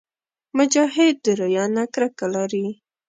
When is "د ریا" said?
1.25-1.65